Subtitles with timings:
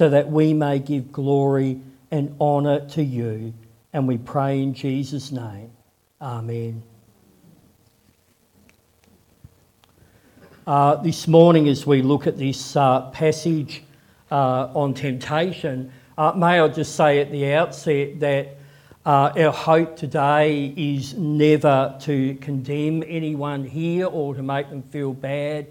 [0.00, 1.78] so that we may give glory
[2.10, 3.52] and honour to you.
[3.92, 5.72] And we pray in Jesus' name.
[6.22, 6.82] Amen.
[10.66, 13.82] Uh, this morning, as we look at this uh, passage
[14.30, 18.56] uh, on temptation, uh, may I just say at the outset that
[19.04, 25.12] uh, our hope today is never to condemn anyone here or to make them feel
[25.12, 25.66] bad,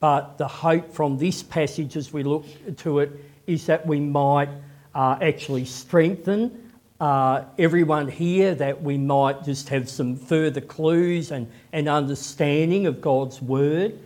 [0.00, 2.44] but the hope from this passage as we look
[2.76, 4.48] to it is that we might
[4.94, 11.50] uh, actually strengthen uh, everyone here, that we might just have some further clues and,
[11.72, 13.98] and understanding of God's word,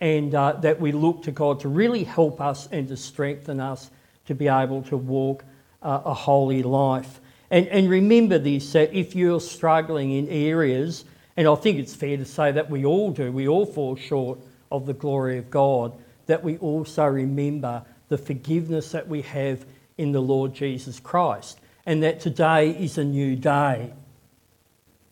[0.00, 3.90] and uh, that we look to God to really help us and to strengthen us
[4.26, 5.44] to be able to walk
[5.82, 7.20] uh, a holy life.
[7.50, 11.04] And, and remember this that if you're struggling in areas,
[11.36, 14.38] and I think it's fair to say that we all do, we all fall short
[14.70, 15.92] of the glory of God,
[16.26, 17.82] that we also remember
[18.12, 19.64] the forgiveness that we have
[19.96, 23.90] in the Lord Jesus Christ, and that today is a new day.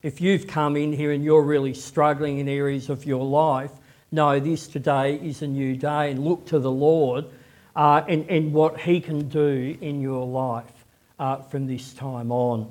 [0.03, 3.71] If you've come in here and you're really struggling in areas of your life,
[4.13, 7.25] know this today is a new day and look to the Lord
[7.75, 10.85] uh, and, and what He can do in your life
[11.19, 12.71] uh, from this time on.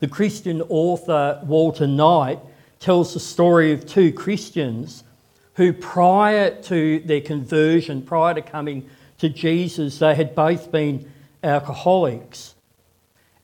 [0.00, 2.38] The Christian author Walter Knight
[2.80, 5.04] tells the story of two Christians
[5.54, 11.10] who, prior to their conversion, prior to coming to Jesus, they had both been
[11.42, 12.54] alcoholics.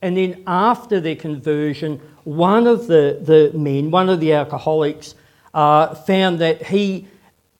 [0.01, 5.15] And then after their conversion, one of the, the men, one of the alcoholics,
[5.53, 7.07] uh, found that he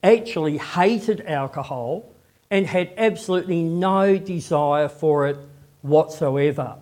[0.03, 2.09] actually hated alcohol
[2.50, 5.38] and had absolutely no desire for it
[5.81, 6.78] whatsoever.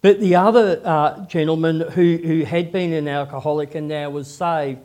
[0.00, 4.80] But the other uh, gentleman who, who had been an alcoholic and now was saved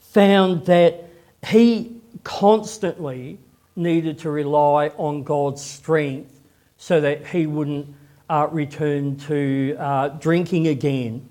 [0.00, 0.97] found that
[1.46, 3.38] he constantly
[3.76, 6.40] needed to rely on God's strength
[6.76, 7.94] so that he wouldn't
[8.28, 11.26] uh, return to uh, drinking again.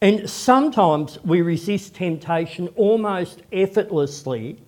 [0.00, 4.58] And sometimes we resist temptation almost effortlessly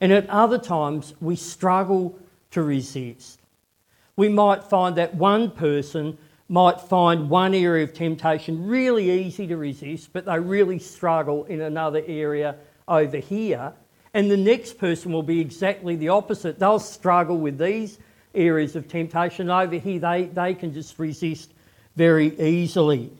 [0.00, 2.18] and at other times, we struggle
[2.50, 3.40] to resist.
[4.16, 6.18] We might find that one person
[6.48, 11.62] might find one area of temptation really easy to resist, but they really struggle in
[11.62, 13.72] another area over here.
[14.16, 16.58] And the next person will be exactly the opposite.
[16.58, 17.98] They'll struggle with these
[18.34, 19.50] areas of temptation.
[19.50, 21.52] Over here, they, they can just resist
[21.96, 23.12] very easily.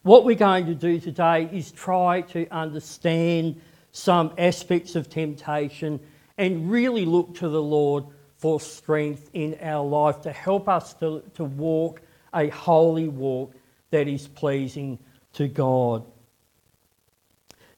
[0.00, 3.60] What we're going to do today is try to understand
[3.92, 6.00] some aspects of temptation
[6.38, 8.06] and really look to the Lord
[8.38, 12.00] for strength in our life to help us to, to walk
[12.32, 13.52] a holy walk
[13.90, 14.98] that is pleasing
[15.34, 16.02] to God.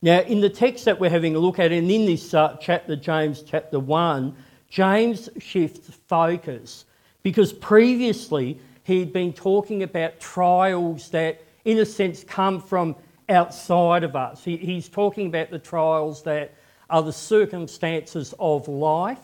[0.03, 2.97] Now, in the text that we're having a look at, and in this uh, chapter,
[2.97, 4.35] James chapter 1,
[4.71, 6.87] James shifts focus
[7.23, 12.97] because previously he'd been talking about trials that, in a sense, come from
[13.29, 14.43] outside of us.
[14.43, 16.55] He, he's talking about the trials that
[16.89, 19.19] are the circumstances of life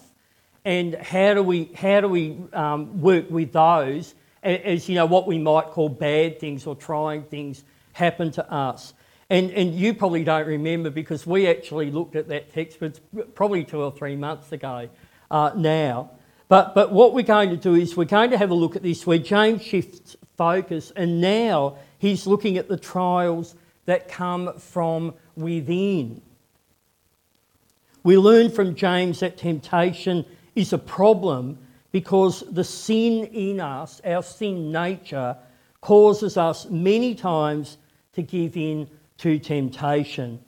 [0.67, 5.27] and how do we, how do we um, work with those as, you know, what
[5.27, 8.93] we might call bad things or trying things happen to us.
[9.29, 13.01] And, and you probably don't remember because we actually looked at that text, but
[13.35, 14.89] probably two or three months ago
[15.31, 16.11] uh, now.
[16.49, 18.83] But, but what we're going to do is we're going to have a look at
[18.83, 25.15] this where James shifts focus and now he's looking at the trials that come from
[25.35, 26.23] within.
[28.05, 31.59] We learn from James that temptation is a problem
[31.91, 35.37] because the sin in us, our sin nature,
[35.81, 37.79] causes us many times
[38.13, 38.89] to give in
[39.19, 40.41] to temptation.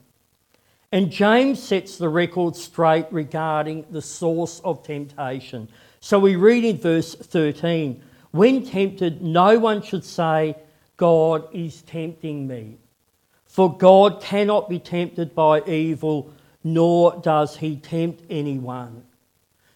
[0.91, 5.69] And James sets the record straight regarding the source of temptation.
[6.01, 10.57] So we read in verse 13 When tempted, no one should say,
[10.97, 12.79] God is tempting me.
[13.47, 16.33] For God cannot be tempted by evil,
[16.65, 19.05] nor does he tempt anyone.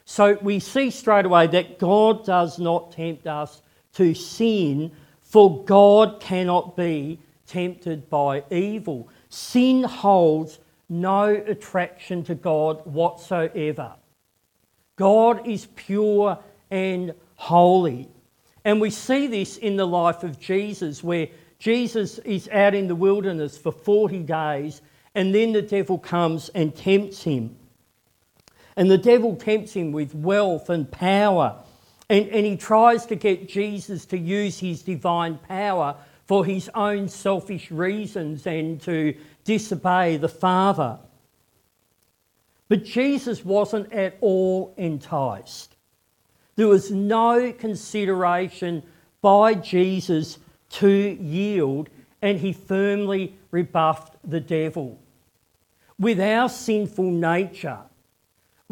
[0.05, 3.63] So we see straight away that God does not tempt us
[3.95, 4.93] to sin,
[5.23, 7.19] for God cannot be
[7.53, 9.09] tempted by evil.
[9.29, 10.59] Sin holds
[10.89, 13.93] no attraction to God whatsoever.
[14.97, 16.39] God is pure
[16.71, 18.09] and holy.
[18.65, 21.29] And we see this in the life of Jesus, where
[21.59, 24.81] Jesus is out in the wilderness for 40 days,
[25.15, 27.55] and then the devil comes and tempts him.
[28.77, 31.63] And the devil tempts him with wealth and power.
[32.09, 35.97] And, and he tries to get Jesus to use his divine power
[36.33, 39.15] for his own selfish reasons and to
[39.45, 40.99] disobey the Father.
[42.71, 45.77] But Jesus wasn't at all enticed.
[46.57, 48.83] There was no consideration
[49.21, 50.39] by Jesus
[50.71, 50.89] to
[51.21, 51.91] yield,
[52.23, 54.99] and he firmly rebuffed the devil.
[55.99, 57.81] With our sinful nature,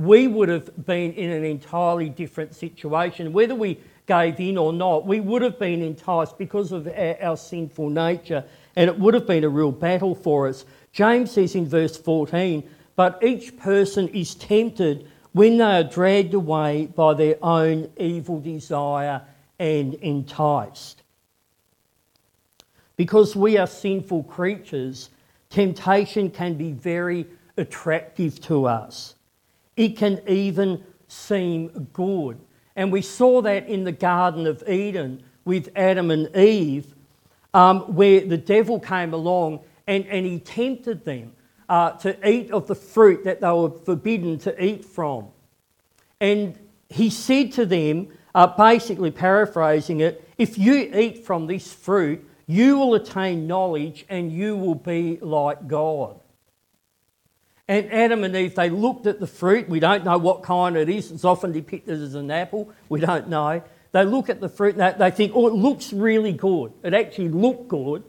[0.00, 3.34] we would have been in an entirely different situation.
[3.34, 7.36] Whether we gave in or not, we would have been enticed because of our, our,
[7.36, 8.42] sinful nature,
[8.76, 10.64] and it would have been a real battle for us.
[10.92, 12.66] James says in verse 14,
[12.96, 19.20] But each person is tempted when they are dragged away by their own evil desire
[19.58, 21.02] and enticed.
[22.96, 25.10] Because we are sinful creatures,
[25.50, 27.26] temptation can be very
[27.58, 29.16] attractive to us.
[29.80, 32.38] It can even seem good.
[32.76, 36.94] And we saw that in the Garden of Eden with Adam and Eve,
[37.54, 41.32] um, where the devil came along and, and he tempted them
[41.70, 45.28] uh, to eat of the fruit that they were forbidden to eat from.
[46.20, 46.58] And
[46.90, 52.76] he said to them, uh, basically paraphrasing it, if you eat from this fruit, you
[52.76, 56.19] will attain knowledge and you will be like God.
[57.70, 59.68] And Adam and Eve, they looked at the fruit.
[59.68, 61.12] We don't know what kind it is.
[61.12, 62.68] It's often depicted as an apple.
[62.88, 63.62] We don't know.
[63.92, 66.72] They look at the fruit and they think, oh, it looks really good.
[66.82, 68.02] It actually looked good.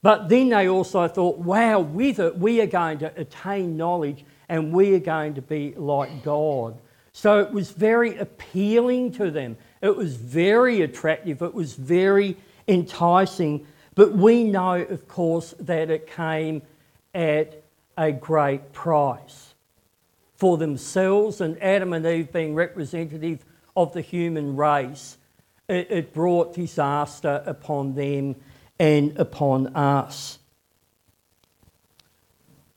[0.00, 4.72] But then they also thought, wow, with it, we are going to attain knowledge and
[4.72, 6.78] we are going to be like God.
[7.12, 9.58] So it was very appealing to them.
[9.82, 11.42] It was very attractive.
[11.42, 13.66] It was very enticing.
[13.94, 16.62] But we know, of course, that it came
[17.14, 17.67] at
[17.98, 19.54] a great price
[20.36, 23.44] for themselves and Adam and Eve being representative
[23.76, 25.18] of the human race.
[25.68, 28.36] It, it brought disaster upon them
[28.78, 30.38] and upon us.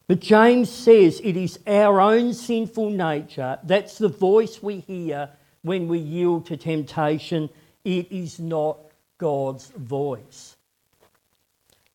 [0.08, 5.30] But James says it is our own sinful nature, that's the voice we hear
[5.62, 7.50] when we yield to temptation.
[7.86, 8.80] It is not
[9.20, 10.58] God's voice.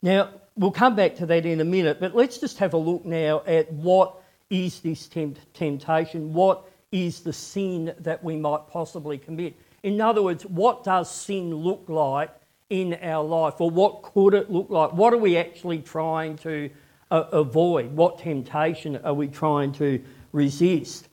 [0.00, 3.04] Now, we'll come back to that in a minute, but let's just have a look
[3.04, 6.32] now at what is this tempt- temptation?
[6.32, 9.54] What is the sin that we might possibly commit?
[9.82, 12.30] In other words, what does sin look like
[12.70, 14.92] in our life, or what could it look like?
[14.92, 16.70] What are we actually trying to
[17.10, 17.92] uh, avoid?
[17.92, 20.02] What temptation are we trying to
[20.32, 21.08] resist?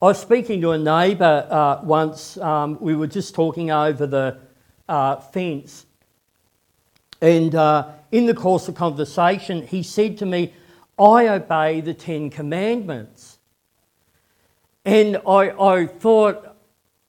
[0.00, 2.36] I was speaking to a neighbour uh, once.
[2.38, 4.38] Um, we were just talking over the
[4.88, 5.86] uh, fence,
[7.22, 10.52] and uh, in the course of conversation, he said to me,
[10.98, 13.38] I obey the Ten Commandments.
[14.84, 16.56] And I, I thought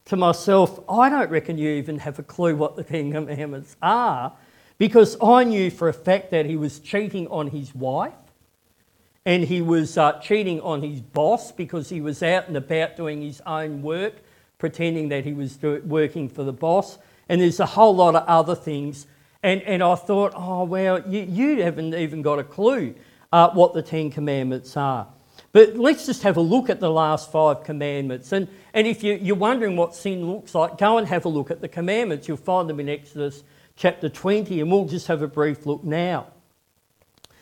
[0.06, 4.34] to myself, I don't reckon you even have a clue what the Ten Commandments are,
[4.78, 8.14] because I knew for a fact that he was cheating on his wife
[9.26, 13.24] and he was uh, cheating on his boss because he was out and about doing
[13.24, 14.14] his own work,
[14.60, 17.00] pretending that he was do- working for the boss.
[17.30, 19.08] And there's a whole lot of other things
[19.44, 22.96] and, and I thought, oh, well, you, you haven't even got a clue
[23.32, 25.08] uh, what the Ten Commandments are.
[25.52, 28.32] But let's just have a look at the last five commandments.
[28.32, 31.52] And, and if you, you're wondering what sin looks like, go and have a look
[31.52, 32.28] at the commandments.
[32.28, 33.44] You'll find them in Exodus
[33.76, 36.28] chapter 20, and we'll just have a brief look now.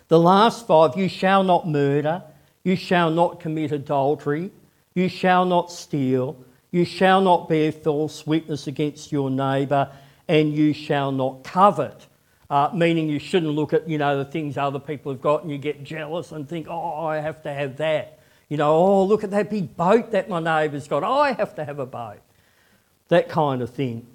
[0.07, 2.23] The last five you shall not murder,
[2.63, 4.51] you shall not commit adultery,
[4.93, 9.89] you shall not steal, you shall not bear false witness against your neighbour,
[10.27, 12.07] and you shall not covet.
[12.49, 15.51] Uh, meaning you shouldn't look at, you know, the things other people have got and
[15.51, 18.19] you get jealous and think, oh, I have to have that.
[18.49, 21.03] You know, oh, look at that big boat that my neighbour's got.
[21.03, 22.19] Oh, I have to have a boat.
[23.07, 24.05] That kind of thing.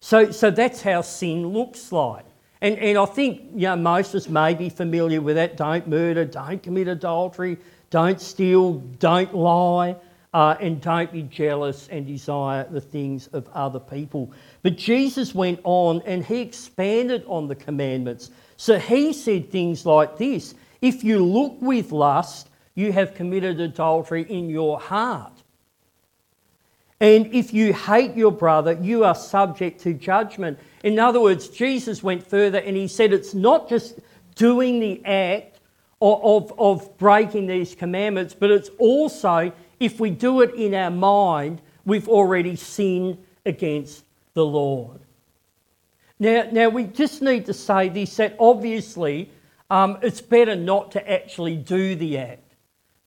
[0.00, 2.24] So, so that's how sin looks like.
[2.62, 5.58] And, and I think you know, most of us may be familiar with that.
[5.58, 7.58] Don't murder, don't commit adultery,
[7.90, 9.96] don't steal, don't lie,
[10.32, 14.32] uh, and don't be jealous and desire the things of other people.
[14.62, 18.30] But Jesus went on and he expanded on the commandments.
[18.56, 24.22] So he said things like this If you look with lust, you have committed adultery
[24.22, 25.32] in your heart.
[27.00, 30.58] And if you hate your brother, you are subject to judgment.
[30.84, 33.98] In other words, Jesus went further and he said it's not just
[34.36, 35.58] doing the act
[36.00, 40.92] of, of, of breaking these commandments, but it's also if we do it in our
[40.92, 45.00] mind, we've already sinned against the Lord.
[46.18, 49.30] Now, now we just need to say this that obviously
[49.70, 52.54] um, it's better not to actually do the act.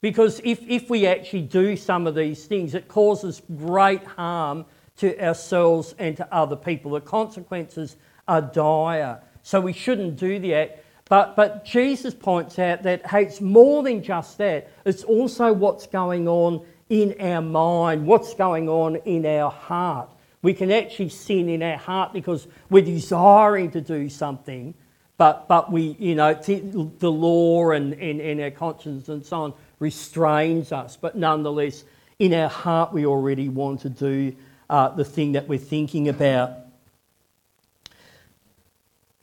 [0.02, 4.66] Because if, if we actually do some of these things, it causes great harm
[4.98, 6.92] to ourselves and to other people.
[6.92, 9.22] The consequences are dire.
[9.44, 10.80] So we shouldn't do the act.
[11.08, 15.86] But, but Jesus points out that hey, it's more than just that, it's also what's
[15.86, 20.10] going on in our mind, what's going on in our heart.
[20.46, 24.76] We can actually sin in our heart because we're desiring to do something,
[25.18, 29.54] but, but we, you know, the law and, and, and our conscience and so on
[29.80, 30.98] restrains us.
[30.98, 31.84] But nonetheless,
[32.20, 34.36] in our heart, we already want to do
[34.70, 36.52] uh, the thing that we're thinking about.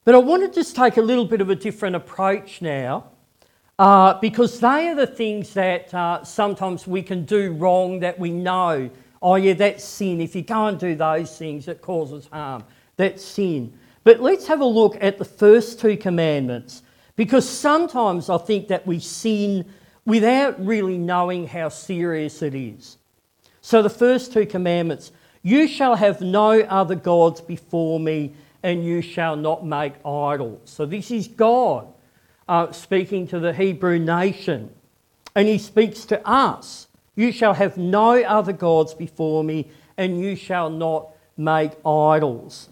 [0.04, 3.04] But I want to just take a little bit of a different approach now
[3.78, 8.32] uh, because they are the things that uh, sometimes we can do wrong that we
[8.32, 8.90] know.
[9.22, 10.20] Oh, yeah, that's sin.
[10.20, 12.64] If you and do those things, it causes harm.
[12.96, 13.72] That's sin.
[14.04, 16.82] But let's have a look at the first two commandments
[17.14, 19.64] because sometimes I think that we sin
[20.04, 22.98] without really knowing how serious it is.
[23.60, 25.12] So, the first two commandments
[25.42, 30.60] you shall have no other gods before me, and you shall not make idols.
[30.64, 31.86] So, this is God
[32.48, 34.70] uh, speaking to the Hebrew nation,
[35.36, 36.88] and He speaks to us.
[37.14, 42.68] You shall have no other gods before me, and you shall not make idols.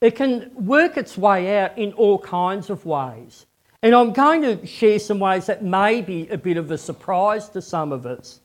[0.00, 3.46] It can work its way out in all kinds of ways.
[3.82, 7.48] And I'm going to share some ways that may be a bit of a surprise
[7.50, 8.40] to some of us.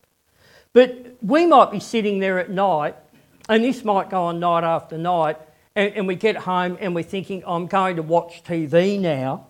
[0.73, 2.95] But we might be sitting there at night,
[3.47, 5.38] and this might go on night after night,
[5.75, 9.47] and, and we get home and we're thinking, I'm going to watch TV now.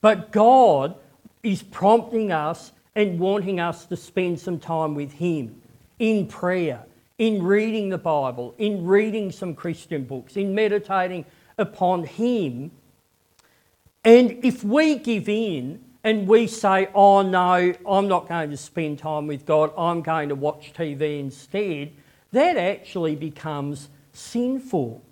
[0.00, 0.96] But God
[1.42, 5.60] is prompting us and wanting us to spend some time with Him
[5.98, 6.84] in prayer,
[7.18, 11.24] in reading the Bible, in reading some Christian books, in meditating
[11.58, 12.70] upon Him
[14.04, 18.98] and if we give in and we say, oh no, I'm not going to spend
[18.98, 21.92] time with God, I'm going to watch TV instead,
[22.32, 25.02] that actually becomes sinful.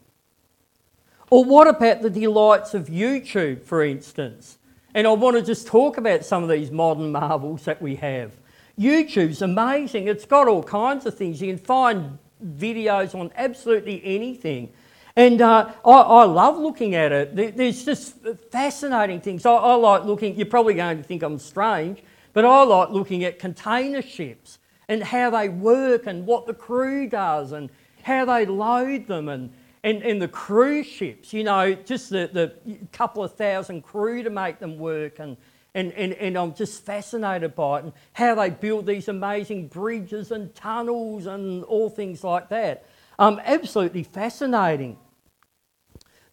[1.31, 4.59] Or what about the delights of YouTube, for instance?
[4.95, 8.33] And I want to just talk about some of these modern marvels that we have.
[8.79, 10.09] YouTube's amazing.
[10.09, 11.41] It's got all kinds of things.
[11.41, 14.73] You can find videos on absolutely anything.
[15.17, 17.57] And uh, I, I, love looking at it.
[17.57, 18.15] There's just
[18.51, 19.45] fascinating things.
[19.45, 23.25] I, I, like looking, you're probably going to think I'm strange, but I like looking
[23.25, 27.71] at container ships and how they work and what the crew does and
[28.03, 29.53] how they load them and,
[29.83, 34.31] and, and the cruise ships, you know, just the, the couple of thousand crew to
[34.31, 35.19] make them work.
[35.19, 35.37] And,
[35.75, 40.33] and, and, and I'm just fascinated by it and how they build these amazing bridges
[40.33, 42.85] and tunnels and all things like that.
[43.19, 44.99] Um, absolutely fascinating.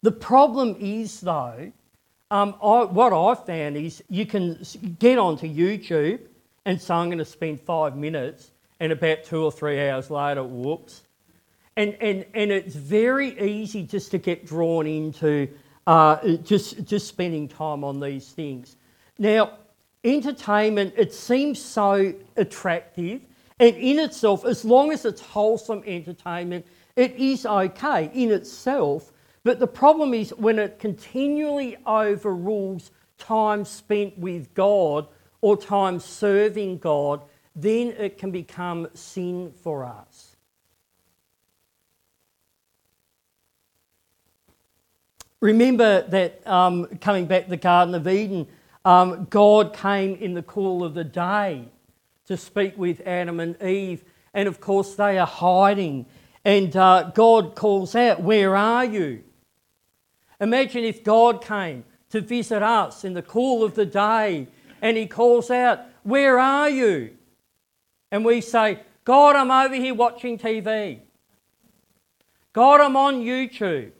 [0.02, 1.72] The problem is, though,
[2.30, 4.62] um, I, what I found is you can
[4.98, 6.20] get onto YouTube
[6.64, 10.44] and say, I'm going to spend five minutes, and about two or three hours later,
[10.44, 11.02] whoops.
[11.78, 15.48] And, and, and it's very easy just to get drawn into
[15.86, 18.74] uh, just, just spending time on these things.
[19.16, 19.58] Now,
[20.02, 23.20] entertainment, it seems so attractive,
[23.60, 26.66] and in itself, as long as it's wholesome entertainment,
[26.96, 29.12] it is okay in itself,
[29.44, 35.06] but the problem is when it continually overrules time spent with God
[35.42, 37.22] or time serving God,
[37.54, 40.27] then it can become sin for us.
[45.40, 48.46] Remember that um, coming back to the Garden of Eden,
[48.84, 51.68] um, God came in the cool of the day
[52.26, 54.04] to speak with Adam and Eve,
[54.34, 56.06] and of course they are hiding
[56.48, 59.22] and uh, God calls out, Where are you?
[60.40, 64.48] Imagine if God came to visit us in the cool of the day
[64.80, 67.16] and He calls out, Where are you?
[68.10, 71.00] And we say, God, I'm over here watching TV.
[72.54, 73.92] God, I'm on YouTube.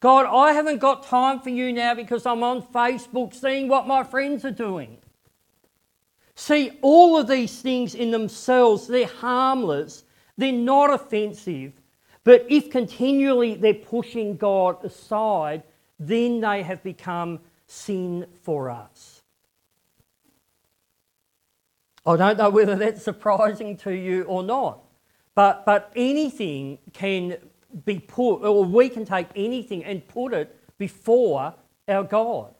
[0.00, 4.04] God, I haven't got time for you now because I'm on Facebook seeing what my
[4.04, 4.98] friends are doing.
[6.34, 10.04] See, all of these things in themselves, they're harmless
[10.36, 11.72] they're not offensive,
[12.24, 15.62] but if continually they're pushing God aside,
[15.98, 19.22] then they have become sin for us.
[22.04, 24.80] I don't know whether that's surprising to you or not,
[25.34, 27.38] but, but anything can
[27.84, 31.54] be put, or we can take anything and put it before
[31.88, 32.54] our God.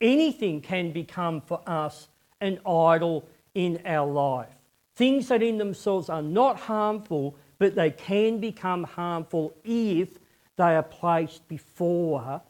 [0.00, 2.08] Anything can become for us
[2.40, 4.48] an idol in our life.
[4.96, 10.18] Things that in themselves are not harmful, but they can become harmful if
[10.56, 12.42] they are placed before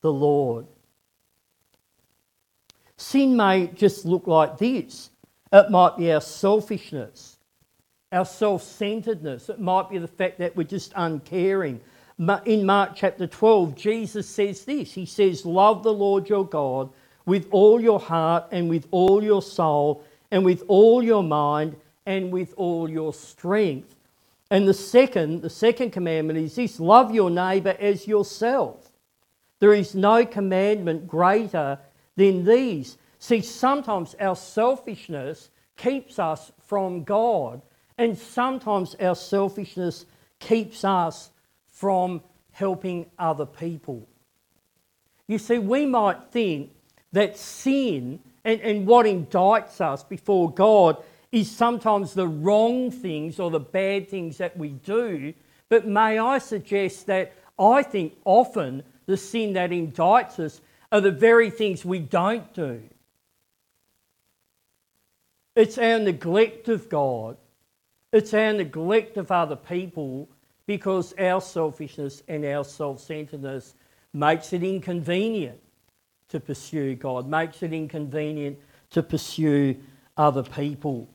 [0.00, 0.66] the Lord.
[2.96, 5.10] Sin may just look like this
[5.52, 7.35] it might be our selfishness,
[8.16, 11.80] our self centeredness, it might be the fact that we're just uncaring.
[12.46, 16.90] In Mark chapter 12, Jesus says this He says, Love the Lord your God
[17.26, 22.32] with all your heart and with all your soul and with all your mind and
[22.32, 23.94] with all your strength.
[24.50, 28.92] And the second, the second commandment is this love your neighbour as yourself.
[29.58, 31.78] There is no commandment greater
[32.14, 32.96] than these.
[33.18, 37.60] See, sometimes our selfishness keeps us from God,
[37.98, 40.06] and sometimes our selfishness
[40.38, 41.30] keeps us
[41.68, 42.22] from
[42.52, 44.06] helping other people.
[45.28, 46.70] You see, we might think
[47.12, 53.50] that sin and, and what indicts us before God is sometimes the wrong things or
[53.50, 55.34] the bad things that we do.
[55.68, 60.60] But may I suggest that I think often the sin that indicts us
[60.92, 62.82] are the very things we don't do.
[65.56, 67.36] It's our neglect of God,
[68.16, 70.28] it's our neglect of other people
[70.66, 73.74] because our selfishness and our self centeredness
[74.12, 75.60] makes it inconvenient
[76.28, 78.58] to pursue God, makes it inconvenient
[78.90, 79.76] to pursue
[80.16, 81.08] other people.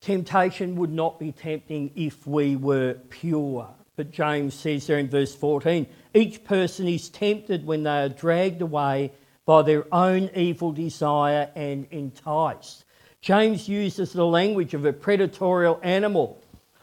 [0.00, 3.68] Temptation would not be tempting if we were pure.
[3.96, 8.62] But James says there in verse 14 each person is tempted when they are dragged
[8.62, 9.12] away
[9.46, 12.84] by their own evil desire and enticed.
[13.22, 16.38] James uses the language of a predatory animal,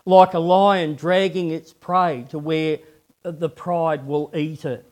[0.06, 2.80] like a lion dragging its prey to where
[3.22, 4.84] the pride will eat it.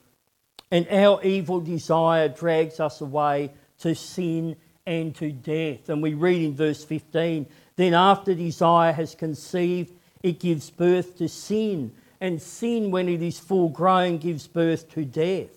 [0.70, 5.90] And our evil desire drags us away to sin and to death.
[5.90, 7.48] And we read in verse 15
[7.82, 11.94] then, after desire has conceived, it gives birth to sin.
[12.20, 15.50] And sin, when it is full grown, gives birth to death.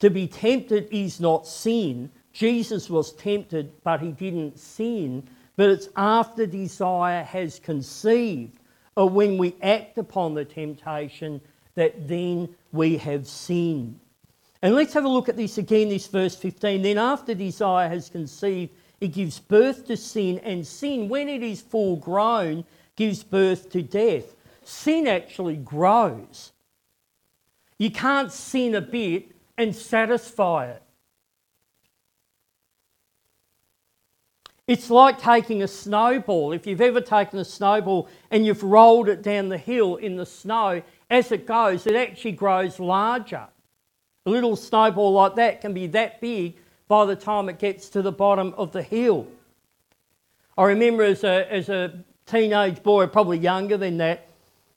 [0.00, 2.10] To be tempted is not sin.
[2.32, 5.28] Jesus was tempted, but he didn't sin.
[5.56, 8.60] But it's after desire has conceived,
[8.96, 11.40] or when we act upon the temptation,
[11.74, 13.98] that then we have sinned.
[14.62, 16.82] And let's have a look at this again, this verse 15.
[16.82, 21.60] Then, after desire has conceived, it gives birth to sin, and sin, when it is
[21.60, 22.64] full grown,
[22.96, 24.34] gives birth to death.
[24.64, 26.52] Sin actually grows.
[27.78, 30.82] You can't sin a bit and satisfy it.
[34.68, 36.52] It's like taking a snowball.
[36.52, 40.26] If you've ever taken a snowball and you've rolled it down the hill in the
[40.26, 43.48] snow, as it goes, it actually grows larger.
[44.26, 48.02] A little snowball like that can be that big by the time it gets to
[48.02, 49.26] the bottom of the hill.
[50.56, 54.28] I remember as a, as a teenage boy, probably younger than that,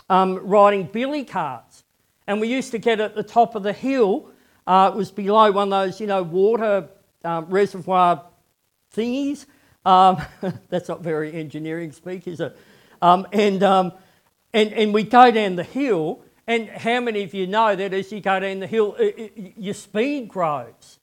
[0.09, 1.83] um, riding billy carts.
[2.27, 4.30] And we used to get at the top of the hill.
[4.65, 6.87] Uh, it was below one of those, you know, water
[7.23, 8.23] um, reservoir
[8.95, 9.45] thingies.
[9.85, 10.21] Um,
[10.69, 12.57] that's not very engineering speak, is it?
[13.01, 13.93] Um, and, um,
[14.53, 18.11] and, and we go down the hill, and how many of you know that as
[18.11, 20.99] you go down the hill, it, it, your speed grows?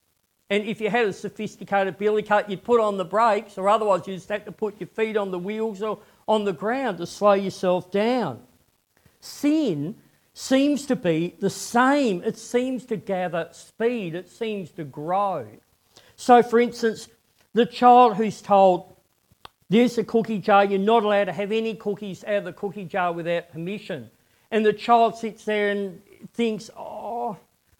[0.49, 4.07] And if you had a sophisticated billy cart, you'd put on the brakes, or otherwise
[4.07, 7.05] you just had to put your feet on the wheels or on the ground to
[7.05, 8.41] slow yourself down.
[9.19, 9.95] Sin
[10.39, 12.23] seems to be the same.
[12.23, 15.45] It seems to gather speed, it seems to grow.
[16.15, 17.09] So, for instance,
[17.53, 18.95] the child who's told,
[19.69, 22.85] There's a cookie jar, you're not allowed to have any cookies out of the cookie
[22.85, 24.09] jar without permission.
[24.51, 26.01] And the child sits there and
[26.33, 27.37] thinks, Oh,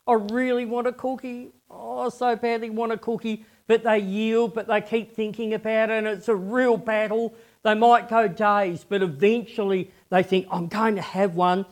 [0.07, 4.67] I really want a cookie oh, so badly want a cookie, but they yield, but
[4.67, 7.33] they keep thinking about it, and it's a real battle.
[7.63, 11.65] They might go days, but eventually they think, I'm going to have one,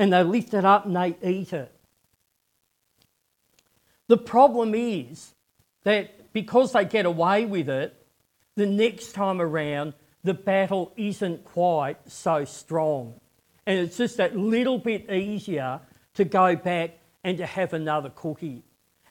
[0.00, 1.70] and they lift it up and they eat it.
[4.08, 5.34] The problem is
[5.84, 7.94] that because they get away with it,
[8.56, 9.92] the next time around,
[10.24, 13.20] the battle isn't quite so strong.
[13.66, 15.80] And it's just that little bit easier
[16.14, 18.62] to go back and to have another cookie.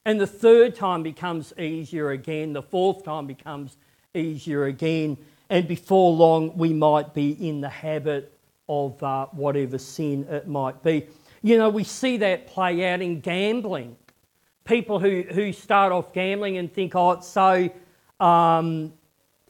[0.06, 3.78] And the third time becomes easier again, the fourth time becomes
[4.16, 5.18] easier again,
[5.52, 8.39] and before long we might be in the habit
[8.70, 11.08] of uh, whatever sin it might be.
[11.42, 13.98] You know, we see that play out in gambling.
[14.64, 17.70] People who, who start off gambling and think, oh, it's so
[18.20, 18.94] um,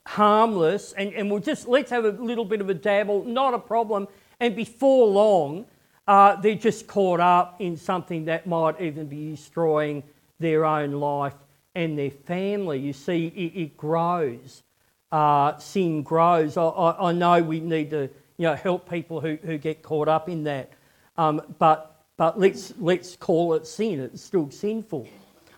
[0.07, 3.59] harmless, and, and we'll just let's have a little bit of a dabble, not a
[3.59, 4.07] problem.
[4.39, 5.65] And before long,
[6.07, 10.01] uh, they're just caught up in something that might even be destroying
[10.39, 11.35] their own life
[11.75, 12.79] and their family.
[12.79, 14.63] You see, it, it grows.
[15.11, 16.55] Uh, sin grows.
[16.55, 20.07] I, I, I, know we need to you know, help people who, who get caught
[20.07, 20.71] up in that.
[21.15, 24.01] Um, but but let's, let's call it sin.
[24.01, 25.07] It's still sinful.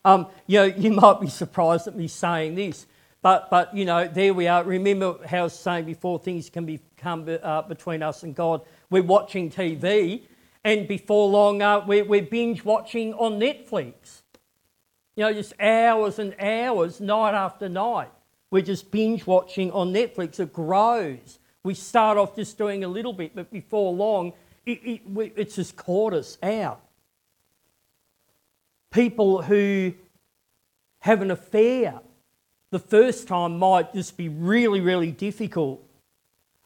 [0.06, 2.86] Um, you know, you might be surprised at me saying this,
[3.24, 4.64] but, but you know, there we are.
[4.64, 8.62] Remember how I was saying before, things can become uh, between us and God.
[8.92, 10.22] We're watching TV,
[10.64, 14.22] and before long, uh, we're, we're binge watching on Netflix.
[15.16, 18.12] You know, just hours and hours, night after night.
[18.52, 20.40] We're just binge watching on Netflix.
[20.40, 21.40] It grows.
[21.64, 24.34] We start off just doing a little bit, but before long,
[24.66, 25.02] it, it,
[25.36, 26.82] it's just caught us out.
[28.90, 29.94] People who
[31.00, 32.00] have an affair
[32.72, 35.84] the first time might just be really, really difficult.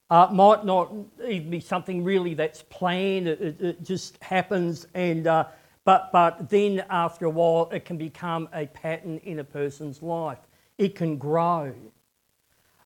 [0.10, 0.94] Uh, might not
[1.28, 3.28] even be something really that's planned.
[3.28, 5.46] It, it, it just happens, and uh,
[5.84, 10.38] but but then after a while, it can become a pattern in a person's life.
[10.78, 11.74] It can grow.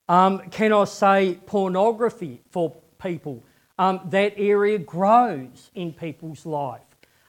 [0.10, 3.44] Um, can I say pornography for people?
[3.78, 6.82] Um, that area grows in people's life.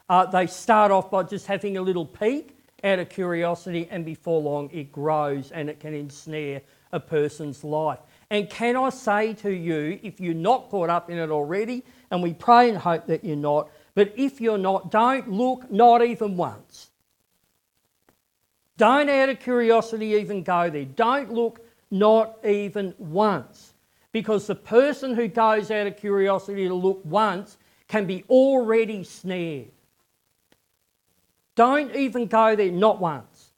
[0.09, 4.41] Uh, they start off by just having a little peek, out of curiosity, and before
[4.41, 6.63] long it grows and it can ensnare
[6.93, 7.99] a person's life.
[8.31, 12.23] And can I say to you, if you're not caught up in it already, and
[12.23, 16.35] we pray and hope that you're not, but if you're not, don't look not even
[16.35, 16.91] once.
[18.79, 20.87] Don't, out of curiosity, even go there.
[20.87, 23.75] Don't look not even once.
[24.13, 29.71] Because the person who goes out of curiosity to look once can be already snared.
[31.55, 33.51] Don't even go there, not once.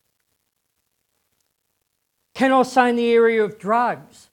[2.35, 4.31] Can I say in the area of drugs?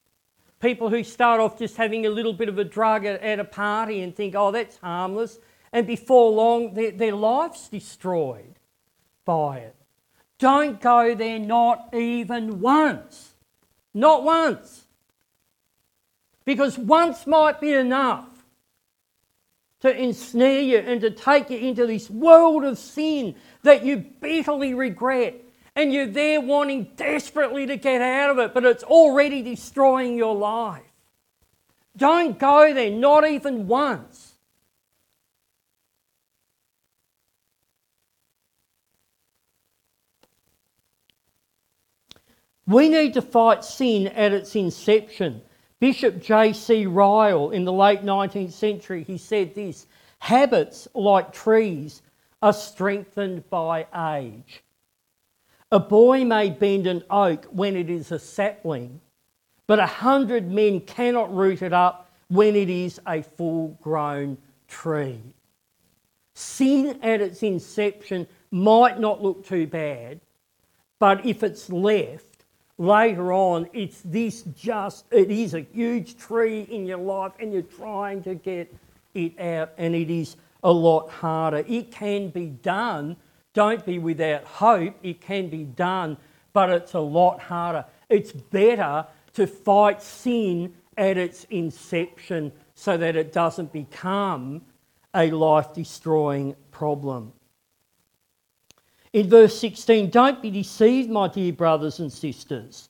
[0.59, 3.45] People who start off just having a little bit of a drug at, at a
[3.45, 5.39] party and think, oh, that's harmless,
[5.71, 8.55] and before long, their, their life's destroyed
[9.25, 9.75] by it.
[10.39, 13.29] Don't go there, not even once.
[13.99, 14.85] Not once.
[16.45, 18.29] Because once might be enough
[19.81, 24.73] to ensnare you and to take you into this world of sin that you bitterly
[24.73, 25.35] regret.
[25.75, 30.35] And you're there wanting desperately to get out of it, but it's already destroying your
[30.35, 30.81] life.
[31.97, 34.29] Don't go there, not even once.
[42.69, 45.41] We need to fight sin at its inception.
[45.79, 46.86] Bishop J.C.
[46.86, 49.88] Ryle in the late 19th century, he said this
[50.19, 52.03] habits, like trees,
[52.43, 53.88] are strengthened by
[54.19, 54.63] age.
[55.71, 59.01] A boy may bend an oak when it is a sapling,
[59.65, 65.19] but a hundred men cannot root it up when it is a full grown tree.
[66.36, 70.19] Sin at its inception might not look too bad,
[70.99, 72.29] but if it's left,
[72.80, 77.62] later on, it's this just, it is a huge tree in your life and you're
[77.62, 78.74] trying to get
[79.13, 81.63] it out, and it is a lot harder.
[81.68, 83.18] It can be done.
[83.54, 84.96] Don't be without hope.
[85.04, 86.18] It can be done,
[86.54, 87.86] but it's a lot harder.
[88.08, 94.62] It's better to fight sin at its inception so that it doesn't become
[95.13, 97.34] a life destroying problem.
[99.13, 102.89] In verse 16, don't be deceived, my dear brothers and sisters.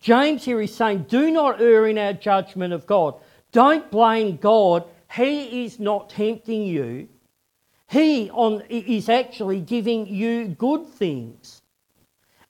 [0.00, 3.14] James here is saying, do not err in our judgment of God.
[3.52, 4.84] Don't blame God.
[5.12, 7.08] He is not tempting you.
[7.88, 11.62] He on, is actually giving you good things.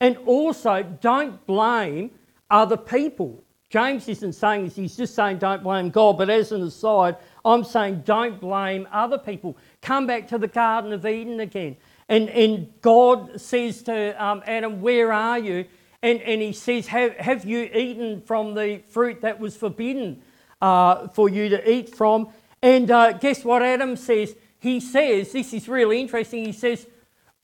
[0.01, 2.11] And also, don't blame
[2.51, 3.43] other people.
[3.69, 6.17] James isn't saying this, he's just saying don't blame God.
[6.17, 9.57] But as an aside, I'm saying don't blame other people.
[9.83, 11.77] Come back to the Garden of Eden again.
[12.09, 15.67] And, and God says to um, Adam, Where are you?
[16.03, 20.21] And, and he says, have, have you eaten from the fruit that was forbidden
[20.61, 22.29] uh, for you to eat from?
[22.61, 24.37] And uh, guess what Adam says?
[24.61, 26.45] He says, This is really interesting.
[26.45, 26.87] He says,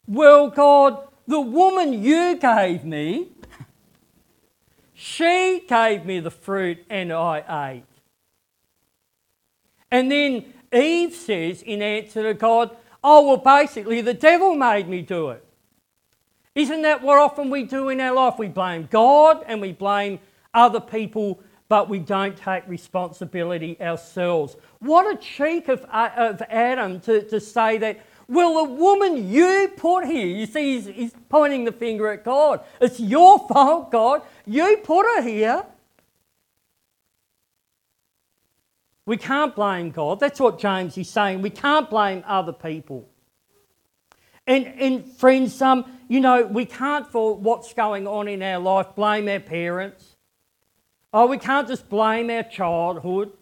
[0.07, 3.29] Well, God, the woman you gave me,
[4.93, 7.85] she gave me the fruit and I ate.
[9.91, 15.03] And then Eve says, in answer to God, Oh, well, basically, the devil made me
[15.03, 15.45] do it.
[16.55, 18.39] Isn't that what often we do in our life?
[18.39, 20.19] We blame God and we blame
[20.53, 24.57] other people, but we don't take responsibility ourselves.
[24.81, 29.73] What a cheek of, uh, of Adam to, to say that, well, the woman you
[29.77, 32.61] put here, you see, he's, he's pointing the finger at God.
[32.81, 34.23] It's your fault, God.
[34.47, 35.65] You put her here.
[39.11, 40.21] We can't blame God.
[40.21, 41.43] That's what James is saying.
[41.43, 43.09] We can't blame other people.
[44.47, 48.95] And, and friends, um, you know, we can't, for what's going on in our life,
[48.95, 50.15] blame our parents.
[51.13, 53.33] Oh, we can't just blame our childhood.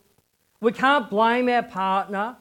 [0.62, 2.38] We can't blame our partner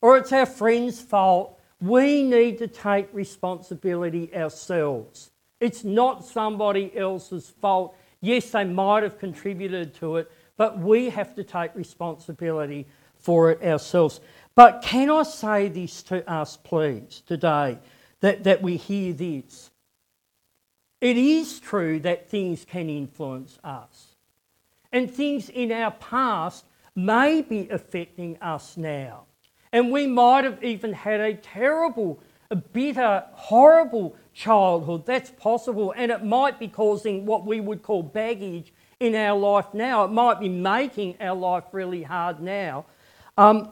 [0.00, 1.58] or it's our friend's fault.
[1.80, 5.32] We need to take responsibility ourselves.
[5.58, 7.96] It's not somebody else's fault.
[8.20, 10.30] Yes, they might have contributed to it,
[10.60, 14.20] but we have to take responsibility for it ourselves.
[14.54, 17.78] But can I say this to us, please, today,
[18.20, 19.70] that, that we hear this?
[21.00, 24.16] It is true that things can influence us,
[24.92, 29.22] and things in our past may be affecting us now.
[29.72, 32.20] And we might have even had a terrible,
[32.50, 35.06] a bitter, horrible childhood.
[35.06, 35.94] That's possible.
[35.96, 40.04] And it might be causing what we would call baggage in our life now.
[40.04, 42.84] It might be making our life really hard now.
[43.36, 43.70] Um,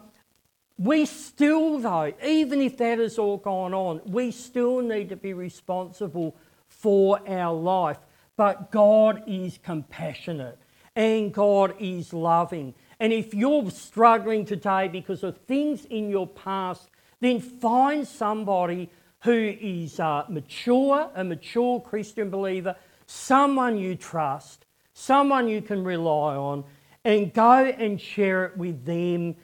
[0.78, 5.34] we still, though, even if that has all gone on, we still need to be
[5.34, 6.36] responsible
[6.66, 7.98] for our life.
[8.36, 10.58] But God is compassionate
[10.96, 12.74] and God is loving.
[13.00, 16.88] And if you're struggling today because of things in your past,
[17.20, 18.90] then find somebody
[19.22, 24.64] who is uh, mature, a mature Christian believer, someone you trust,
[24.98, 26.64] someone you can rely on,
[27.04, 29.36] and go and share it with them.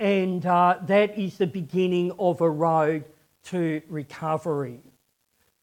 [0.00, 3.04] And uh, that is the beginning of a road
[3.44, 4.80] to recovery.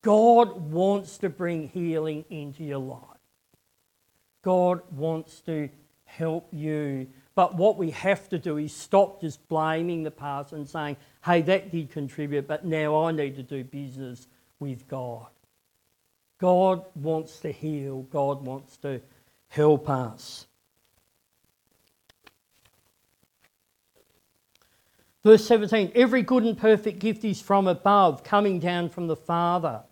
[0.01, 3.01] God wants to bring healing into your life.
[4.43, 5.69] God wants to
[6.05, 7.07] help you.
[7.35, 11.41] But what we have to do is stop just blaming the past and saying, hey,
[11.41, 14.27] that did contribute, but now I need to do business
[14.59, 15.27] with God.
[16.39, 19.01] God wants to heal, God wants to
[19.49, 20.47] help us.
[25.23, 29.83] Verse 17 Every good and perfect gift is from above, coming down from the Father.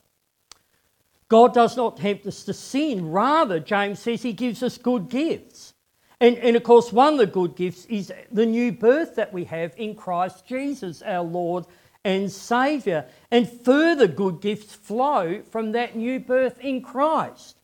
[1.30, 3.12] God does not tempt us to sin.
[3.12, 5.74] Rather, James says he gives us good gifts.
[6.20, 9.44] And, and of course, one of the good gifts is the new birth that we
[9.46, 11.66] have in Christ Jesus, our Lord
[12.04, 13.06] and Saviour.
[13.30, 17.57] And further good gifts flow from that new birth in Christ.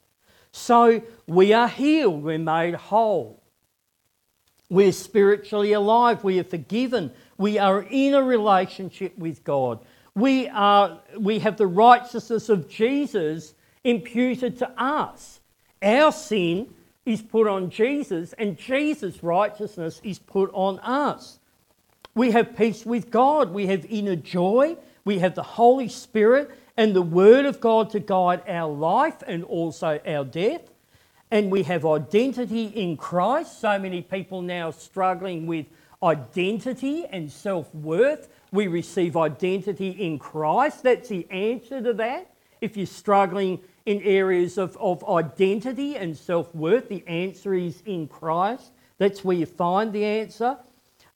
[0.53, 3.41] So we are healed, we're made whole.
[4.69, 9.79] We're spiritually alive, we are forgiven, we are in a relationship with God.
[10.15, 15.41] We, are, we have the righteousness of Jesus imputed to us.
[15.81, 16.71] Our sin
[17.03, 21.39] is put on Jesus, and Jesus' righteousness is put on us.
[22.13, 26.95] We have peace with God, we have inner joy, we have the Holy Spirit and
[26.95, 30.61] the Word of God to guide our life and also our death.
[31.31, 33.59] And we have identity in Christ.
[33.59, 35.65] So many people now struggling with
[36.03, 38.29] identity and self worth.
[38.51, 40.83] We receive identity in Christ.
[40.83, 42.33] That's the answer to that.
[42.61, 48.07] If you're struggling in areas of, of identity and self worth, the answer is in
[48.07, 48.71] Christ.
[48.97, 50.57] That's where you find the answer.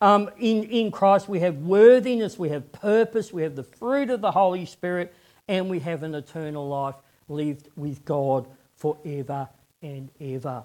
[0.02, 4.22] Um, in, in Christ, we have worthiness, we have purpose, we have the fruit of
[4.22, 5.14] the Holy Spirit,
[5.48, 6.96] and we have an eternal life
[7.28, 9.48] lived with God forever
[9.82, 10.64] and ever.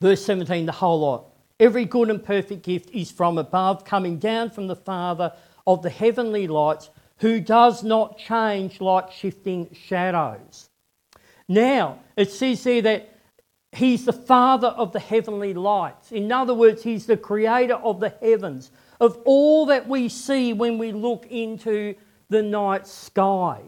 [0.00, 1.26] Verse 17, the whole lot.
[1.60, 5.32] Every good and perfect gift is from above, coming down from the Father
[5.66, 10.68] of the heavenly lights who does not change like shifting shadows.
[11.46, 13.16] Now, it says there that
[13.70, 16.10] he's the father of the heavenly lights.
[16.10, 20.78] In other words, he's the creator of the heavens, of all that we see when
[20.78, 21.94] we look into
[22.32, 23.60] the night sky.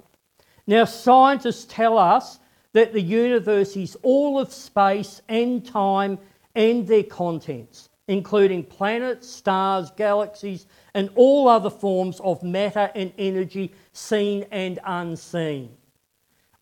[0.67, 2.41] Now, scientists tell us
[2.73, 6.19] that the universe is all of space and time
[6.57, 13.73] and their contents, including planets, stars, galaxies, and all other forms of matter and energy,
[13.93, 15.71] seen and unseen.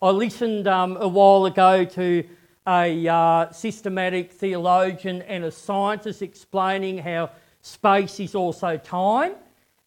[0.01, 2.23] I listened um, a while ago to
[2.67, 9.33] a uh, systematic theologian and a scientist explaining how space is also time,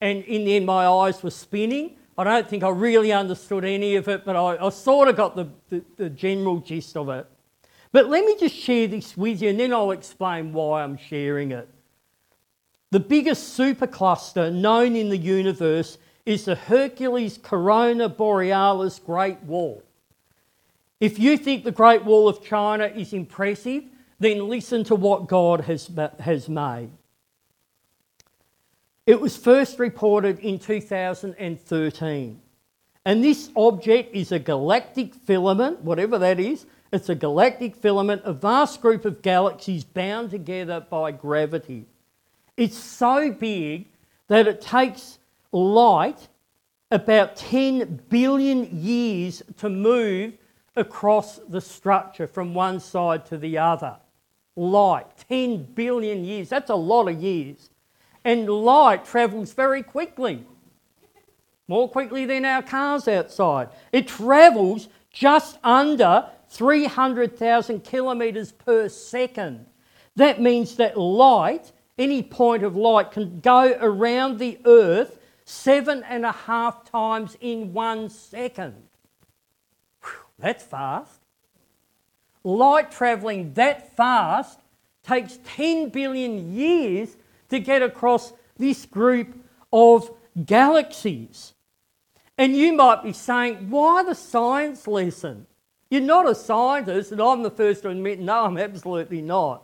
[0.00, 1.96] and in the end, my eyes were spinning.
[2.18, 5.36] I don't think I really understood any of it, but I, I sort of got
[5.36, 7.26] the, the, the general gist of it.
[7.92, 11.52] But let me just share this with you, and then I'll explain why I'm sharing
[11.52, 11.68] it.
[12.90, 19.82] The biggest supercluster known in the universe is the Hercules Corona Borealis Great Wall.
[21.00, 23.84] If you think the Great Wall of China is impressive,
[24.18, 26.90] then listen to what God has, has made.
[29.06, 32.40] It was first reported in 2013.
[33.04, 36.66] And this object is a galactic filament, whatever that is.
[36.92, 41.86] It's a galactic filament, a vast group of galaxies bound together by gravity.
[42.56, 43.86] It's so big
[44.26, 45.18] that it takes
[45.52, 46.26] light
[46.90, 50.32] about 10 billion years to move
[50.74, 53.96] across the structure from one side to the other.
[54.56, 57.70] Light, 10 billion years, that's a lot of years.
[58.26, 60.44] And light travels very quickly,
[61.68, 63.68] more quickly than our cars outside.
[63.92, 69.66] It travels just under 300,000 kilometres per second.
[70.16, 76.26] That means that light, any point of light, can go around the earth seven and
[76.26, 78.74] a half times in one second.
[80.02, 81.20] Whew, that's fast.
[82.42, 84.58] Light travelling that fast
[85.04, 87.16] takes 10 billion years
[87.48, 89.36] to get across this group
[89.72, 90.10] of
[90.44, 91.54] galaxies.
[92.38, 95.46] And you might be saying, why the science lesson?
[95.90, 99.62] You're not a scientist, and I'm the first to admit, no, I'm absolutely not.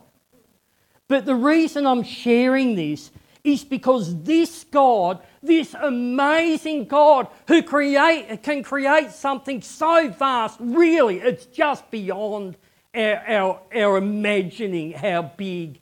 [1.07, 3.11] But the reason I'm sharing this
[3.43, 11.19] is because this God, this amazing God who create, can create something so vast, really,
[11.19, 12.55] it's just beyond
[12.95, 15.79] our, our, our imagining how big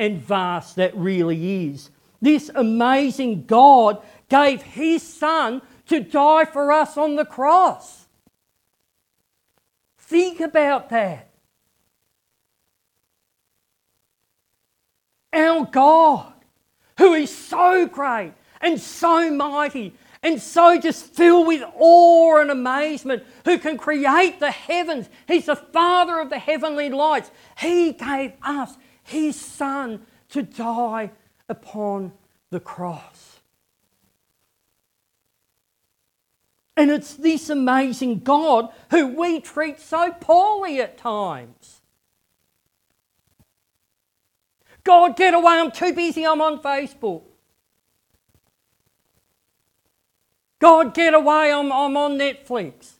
[0.00, 1.90] and vast that really is.
[2.22, 8.06] This amazing God gave his son to die for us on the cross.
[9.98, 11.28] Think about that.
[15.34, 16.32] Our God,
[16.96, 18.32] who is so great
[18.62, 24.50] and so mighty and so just filled with awe and amazement, who can create the
[24.50, 25.10] heavens.
[25.28, 27.30] He's the Father of the heavenly lights.
[27.58, 28.76] He gave us
[29.10, 31.10] His Son to die
[31.48, 32.12] upon
[32.50, 33.40] the cross.
[36.76, 41.80] And it's this amazing God who we treat so poorly at times.
[44.84, 47.22] God, get away, I'm too busy, I'm on Facebook.
[50.60, 52.99] God, get away, I'm, I'm on Netflix.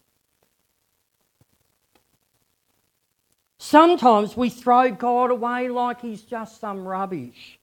[3.71, 7.61] Sometimes we throw God away like he's just some rubbish.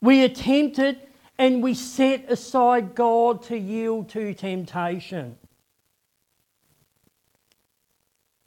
[0.00, 5.36] We attempt it and we set aside God to yield to temptation.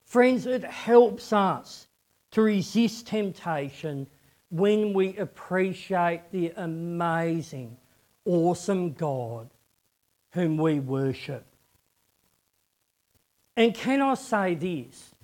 [0.06, 1.88] Friends, it helps us
[2.32, 4.08] to resist temptation
[4.50, 7.76] when we appreciate the amazing,
[8.23, 9.50] awesome God
[10.32, 11.45] whom we worship.
[13.58, 15.15] And can I say this?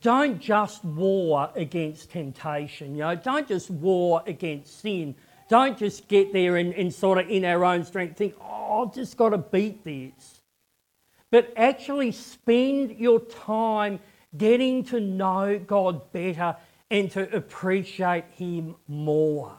[0.00, 5.14] Don't just war against temptation, you know, don't just war against sin.
[5.48, 8.94] Don't just get there and, and sort of in our own strength think, oh, I've
[8.94, 10.42] just got to beat this.
[11.30, 13.98] But actually spend your time
[14.36, 16.56] getting to know God better
[16.90, 19.58] and to appreciate Him more.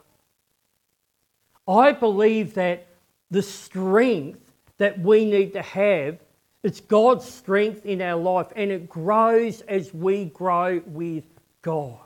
[1.68, 2.88] I believe that
[3.32, 4.40] the strength
[4.78, 6.18] that we need to have.
[6.64, 11.24] It's God's strength in our life, and it grows as we grow with
[11.62, 11.98] God.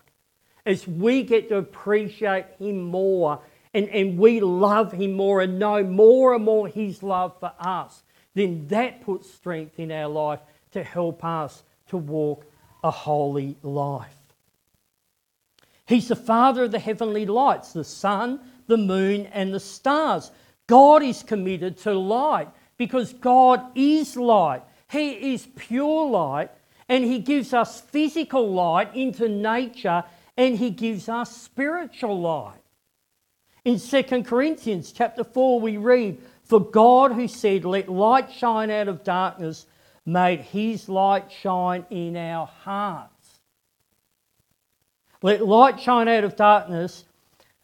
[0.66, 3.42] As we get to appreciate Him more
[3.74, 8.04] and, and we love Him more and know more and more His love for us,
[8.36, 10.40] then that puts strength in our life
[10.72, 12.46] to help us to walk
[12.84, 14.16] a holy life.
[15.86, 20.32] He's the Father of the heavenly lights, the sun, the moon, and the stars.
[20.68, 24.64] God is committed to light because God is light.
[24.90, 26.52] He is pure light
[26.90, 30.04] and He gives us physical light into nature
[30.38, 32.60] and He gives us spiritual light.
[33.66, 38.90] In 2 Corinthians chapter 4, we read, For God who said, Let light shine out
[38.90, 39.66] of darkness,
[40.06, 43.40] made His light shine in our hearts.
[45.22, 47.06] Let light shine out of darkness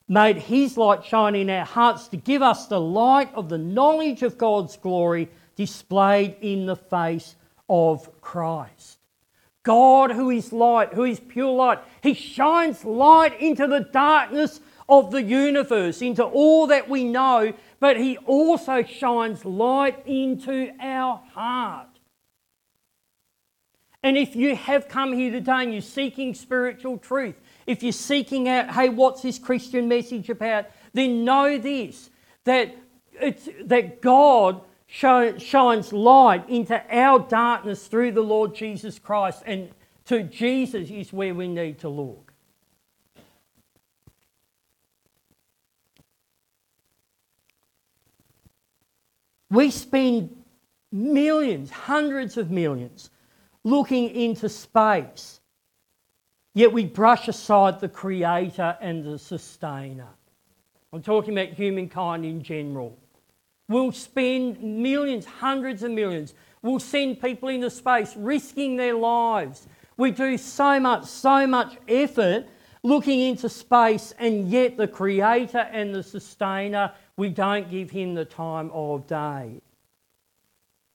[0.10, 4.24] made his light shine in our hearts to give us the light of the knowledge
[4.24, 7.36] of God's glory displayed in the face
[7.70, 8.98] of Christ.
[9.62, 15.12] God, who is light, who is pure light, he shines light into the darkness of
[15.12, 21.88] the universe, into all that we know, but he also shines light into our heart.
[24.02, 27.36] And if you have come here today and you're seeking spiritual truth,
[27.70, 32.10] if you're seeking out, hey, what's this Christian message about, then know this
[32.46, 32.76] that,
[33.14, 39.70] it's, that God shines light into our darkness through the Lord Jesus Christ, and
[40.06, 42.34] to Jesus is where we need to look.
[49.52, 50.36] We spend
[50.92, 53.12] millions, hundreds of millions,
[53.64, 55.40] looking into space
[56.54, 60.08] Yet we brush aside the creator and the sustainer.
[60.92, 62.98] I'm talking about humankind in general.
[63.68, 66.34] We'll spend millions, hundreds of millions.
[66.64, 69.68] We'll send people into space risking their lives.
[69.98, 72.48] We do so much, so much effort
[72.82, 78.26] looking into space, and yet the creator and the sustainer, we don't give him the
[78.26, 79.62] time of day.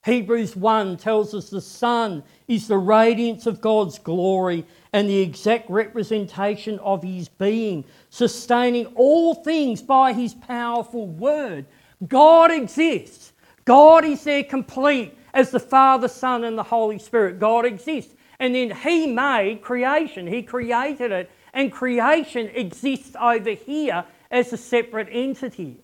[0.05, 5.69] Hebrews 1 tells us the Son is the radiance of God's glory and the exact
[5.69, 11.67] representation of his being, sustaining all things by his powerful word.
[12.07, 13.33] God exists.
[13.65, 17.41] God is there complete as the Father, Son, and the Holy Spirit.
[17.41, 18.15] God exists.
[18.39, 24.57] And then he made creation, he created it, and creation exists over here as a
[24.57, 25.77] separate entity.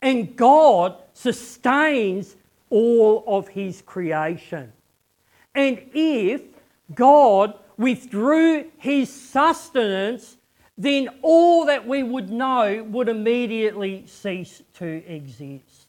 [0.00, 2.36] And God sustains
[2.70, 4.72] all of his creation.
[5.54, 6.42] And if
[6.94, 10.36] God withdrew his sustenance,
[10.76, 15.88] then all that we would know would immediately cease to exist.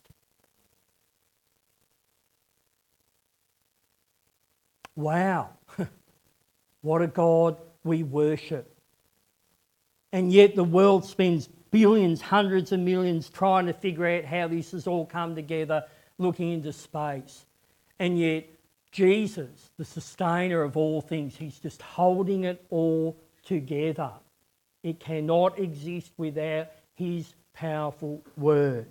[4.95, 5.51] Wow,
[6.81, 8.75] what a God we worship.
[10.11, 14.71] And yet the world spends billions, hundreds of millions trying to figure out how this
[14.71, 15.85] has all come together,
[16.17, 17.45] looking into space.
[17.99, 18.47] And yet,
[18.91, 24.11] Jesus, the sustainer of all things, he's just holding it all together.
[24.83, 28.87] It cannot exist without his powerful word.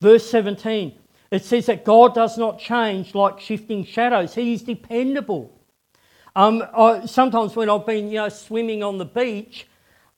[0.00, 0.98] Verse 17,
[1.30, 4.34] it says that God does not change like shifting shadows.
[4.34, 5.56] He is dependable.
[6.34, 9.66] Um, I, sometimes when I've been, you know, swimming on the beach,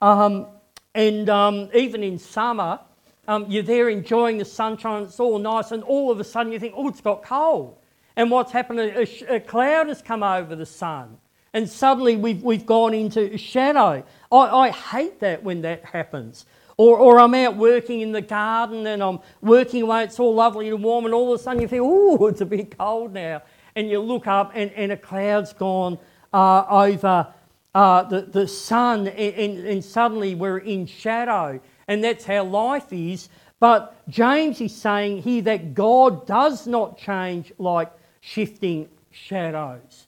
[0.01, 0.47] um,
[0.95, 2.81] and um, even in summer,
[3.27, 6.59] um, you're there enjoying the sunshine, it's all nice, and all of a sudden you
[6.59, 7.77] think, oh, it's got cold.
[8.17, 8.81] And what's happened?
[8.81, 11.19] A, a cloud has come over the sun,
[11.53, 14.05] and suddenly we've, we've gone into shadow.
[14.31, 16.47] I, I hate that when that happens.
[16.77, 20.69] Or, or I'm out working in the garden and I'm working away, it's all lovely
[20.69, 23.43] and warm, and all of a sudden you feel, oh, it's a bit cold now.
[23.77, 25.99] And you look up and, and a cloud's gone
[26.33, 27.33] uh, over
[27.75, 31.61] uh, the, the sun, and, and, and suddenly we're in shadow.
[31.87, 33.29] And that's how life is.
[33.61, 37.93] But James is saying here that God does not change like
[38.25, 40.07] shifting shadows.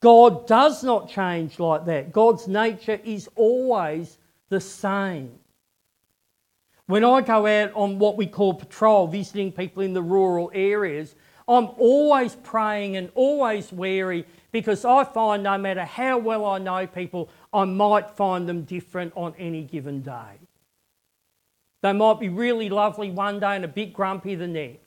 [0.00, 2.12] God does not change like that.
[2.12, 5.38] God's nature is always the same.
[6.86, 11.14] When I go out on what we call patrol, visiting people in the rural areas,
[11.48, 16.86] I'm always praying and always wary because I find no matter how well I know
[16.86, 20.40] people, I might find them different on any given day.
[21.82, 24.83] They might be really lovely one day and a bit grumpy the next.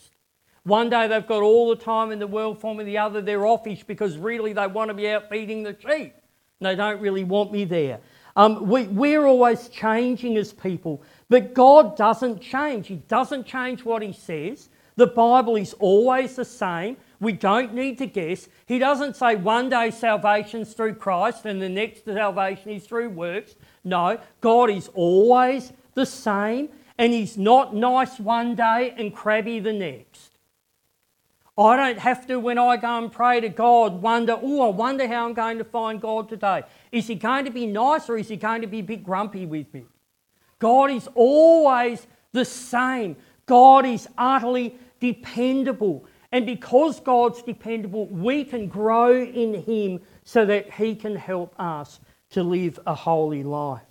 [0.68, 3.46] One day they've got all the time in the world for me, the other they're
[3.46, 6.14] offish because really they want to be out feeding the sheep.
[6.60, 8.02] They don't really want me there.
[8.36, 12.88] Um, we, we're always changing as people, but God doesn't change.
[12.88, 14.68] He doesn't change what He says.
[14.98, 16.98] The Bible is always the same.
[17.22, 18.50] We don't need to guess.
[18.66, 23.56] He doesn't say one day salvation's through Christ and the next salvation is through works.
[23.86, 29.72] No, God is always the same and He's not nice one day and crabby the
[29.72, 30.37] next.
[31.58, 35.08] I don't have to, when I go and pray to God, wonder, oh, I wonder
[35.08, 36.64] how I'm going to find God today.
[36.92, 39.46] Is He going to be nice or is He going to be a bit grumpy
[39.46, 39.86] with me?
[40.60, 43.16] God is always the same.
[43.48, 46.06] God is utterly dependable.
[46.32, 52.00] And because God's dependable, we can grow in Him so that He can help us
[52.32, 53.82] to live a holy life.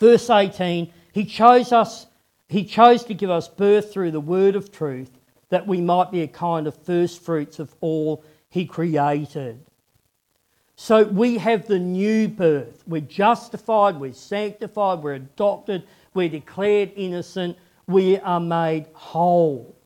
[0.00, 2.06] Verse 18 He chose us,
[2.48, 5.10] He chose to give us birth through the word of truth,
[5.54, 9.64] that we might be a kind of first fruits of all He created.
[10.74, 12.82] So we have the new birth.
[12.88, 19.76] We're justified, we're sanctified, we're adopted, we're declared innocent, we are made whole.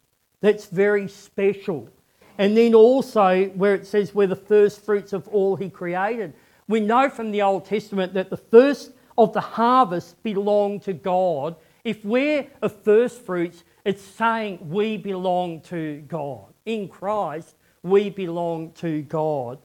[0.41, 1.91] That's very special.
[2.39, 6.33] And then also, where it says we're the first fruits of all He created,
[6.67, 11.57] we know from the Old Testament that the first of the harvest belong to God.
[11.85, 16.53] If we're a first fruits, it's saying we belong to God.
[16.67, 19.59] In Christ, we belong to God.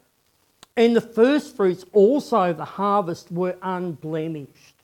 [0.75, 4.75] And the first fruits also the harvest were unblemished.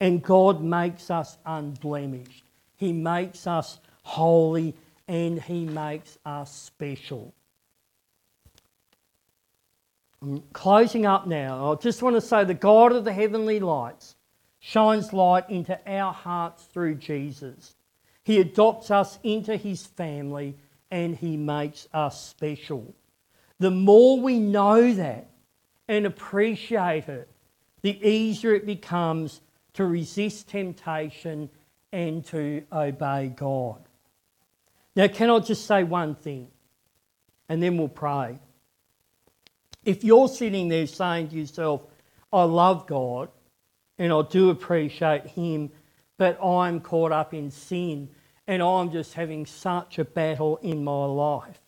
[0.00, 2.44] And God makes us unblemished.
[2.76, 4.74] He makes us holy,
[5.08, 7.34] and He makes us special.
[10.22, 11.72] I'm closing up now.
[11.72, 14.16] I just want to say the God of the heavenly lights
[14.60, 17.74] shines light into our hearts through Jesus.
[18.28, 20.54] He adopts us into His family
[20.90, 22.94] and He makes us special.
[23.58, 25.30] The more we know that
[25.88, 27.26] and appreciate it,
[27.80, 29.40] the easier it becomes
[29.72, 31.48] to resist temptation
[31.90, 33.80] and to obey God.
[34.94, 36.48] Now, can I just say one thing?
[37.48, 38.38] And then we'll pray.
[39.86, 41.80] If you're sitting there saying to yourself,
[42.30, 43.30] I love God
[43.98, 45.70] and I do appreciate Him,
[46.18, 48.10] but I'm caught up in sin
[48.48, 51.60] and I'm just having such a battle in my life.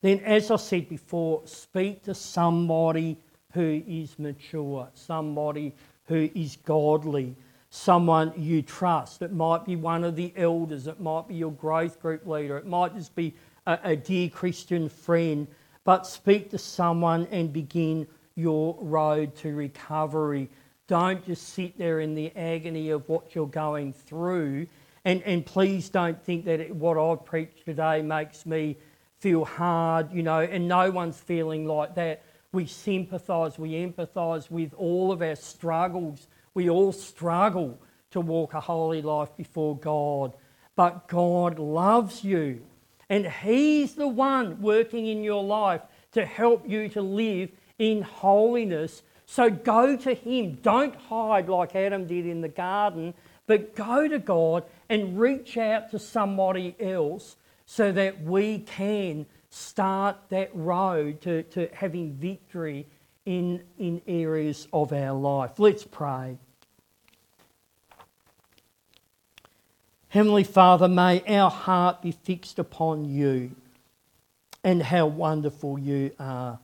[0.00, 3.18] then, as I said before, speak to somebody
[3.52, 5.74] who is mature, somebody
[6.06, 7.34] who is godly,
[7.68, 9.22] someone you trust.
[9.22, 12.66] It might be one of the elders, it might be your growth group leader, it
[12.66, 13.34] might just be
[13.66, 15.48] a, a dear Christian friend.
[15.82, 18.06] But speak to someone and begin
[18.36, 20.48] your road to recovery.
[20.90, 24.66] Don't just sit there in the agony of what you're going through.
[25.04, 28.76] And, and please don't think that it, what I've preached today makes me
[29.20, 32.24] feel hard, you know, and no one's feeling like that.
[32.50, 36.26] We sympathise, we empathise with all of our struggles.
[36.54, 37.78] We all struggle
[38.10, 40.34] to walk a holy life before God.
[40.74, 42.62] But God loves you,
[43.08, 45.82] and He's the one working in your life
[46.14, 49.04] to help you to live in holiness.
[49.30, 50.58] So go to Him.
[50.60, 53.14] Don't hide like Adam did in the garden,
[53.46, 60.16] but go to God and reach out to somebody else so that we can start
[60.30, 62.88] that road to, to having victory
[63.24, 65.60] in, in areas of our life.
[65.60, 66.36] Let's pray.
[70.08, 73.52] Heavenly Father, may our heart be fixed upon you
[74.64, 76.58] and how wonderful you are,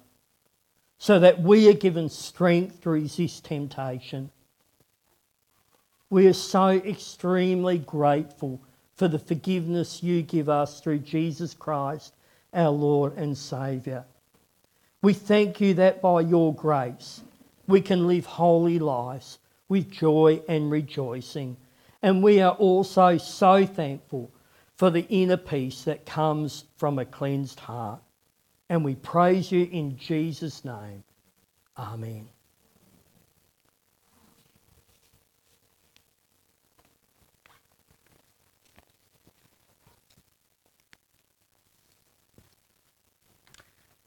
[0.99, 4.31] so that we are given strength to resist temptation.
[6.09, 8.61] We are so extremely grateful
[8.95, 12.15] for the forgiveness you give us through Jesus Christ,
[12.53, 14.05] our Lord and Saviour.
[15.03, 17.21] We thank you that by your grace
[17.67, 19.39] we can live holy lives
[19.69, 21.57] with joy and rejoicing.
[22.03, 24.31] And we are also so thankful
[24.77, 28.01] for the inner peace that comes from a cleansed heart.
[28.69, 31.05] And we praise you in Jesus' name.
[31.79, 32.29] Amen.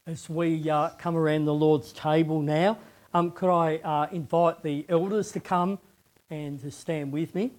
[0.10, 2.80] as we uh, come around the Lord's table now,
[3.14, 5.78] um, could I uh, invite the elders to come
[6.32, 7.52] and to stand with me?